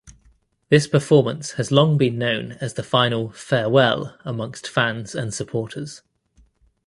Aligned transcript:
This 0.69 0.87
performance 0.87 1.51
has 1.57 1.71
long 1.71 1.95
been 1.95 2.17
known 2.17 2.53
as 2.53 2.73
the 2.73 2.81
final 2.81 3.29
"Farewell" 3.33 4.17
amongst 4.25 4.67
fans 4.67 5.13
and 5.13 5.31
supporters. 5.31 6.01